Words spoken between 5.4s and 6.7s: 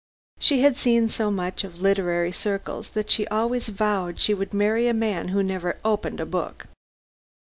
never opened a book.